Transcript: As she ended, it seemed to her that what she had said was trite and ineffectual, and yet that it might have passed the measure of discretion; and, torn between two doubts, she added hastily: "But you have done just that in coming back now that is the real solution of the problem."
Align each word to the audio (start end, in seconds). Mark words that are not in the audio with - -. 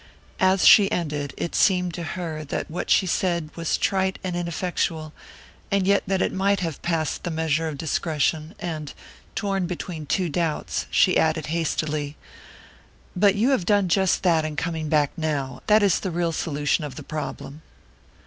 As 0.39 0.65
she 0.65 0.91
ended, 0.91 1.35
it 1.37 1.53
seemed 1.53 1.93
to 1.93 2.01
her 2.01 2.43
that 2.45 2.71
what 2.71 2.89
she 2.89 3.05
had 3.05 3.11
said 3.11 3.49
was 3.55 3.77
trite 3.77 4.17
and 4.23 4.35
ineffectual, 4.35 5.13
and 5.69 5.85
yet 5.85 6.01
that 6.07 6.23
it 6.23 6.33
might 6.33 6.61
have 6.61 6.81
passed 6.81 7.21
the 7.23 7.29
measure 7.29 7.67
of 7.67 7.77
discretion; 7.77 8.55
and, 8.57 8.93
torn 9.35 9.67
between 9.67 10.07
two 10.07 10.27
doubts, 10.27 10.87
she 10.89 11.19
added 11.19 11.45
hastily: 11.53 12.17
"But 13.15 13.35
you 13.35 13.51
have 13.51 13.67
done 13.67 13.89
just 13.89 14.23
that 14.23 14.43
in 14.43 14.55
coming 14.55 14.89
back 14.89 15.11
now 15.17 15.61
that 15.67 15.83
is 15.83 15.99
the 15.99 16.09
real 16.09 16.31
solution 16.31 16.83
of 16.83 16.95
the 16.95 17.03
problem." 17.03 17.61